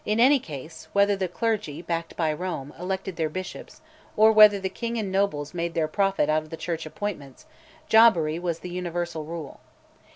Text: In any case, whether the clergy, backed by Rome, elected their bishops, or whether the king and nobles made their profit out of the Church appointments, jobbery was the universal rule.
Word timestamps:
In 0.03 0.19
any 0.19 0.39
case, 0.39 0.87
whether 0.93 1.15
the 1.15 1.27
clergy, 1.27 1.83
backed 1.83 2.15
by 2.17 2.33
Rome, 2.33 2.73
elected 2.79 3.17
their 3.17 3.29
bishops, 3.29 3.81
or 4.17 4.31
whether 4.31 4.59
the 4.59 4.67
king 4.67 4.97
and 4.97 5.11
nobles 5.11 5.53
made 5.53 5.75
their 5.75 5.87
profit 5.87 6.27
out 6.27 6.41
of 6.41 6.49
the 6.49 6.57
Church 6.57 6.87
appointments, 6.87 7.45
jobbery 7.87 8.39
was 8.39 8.57
the 8.61 8.71
universal 8.71 9.25
rule. 9.25 9.59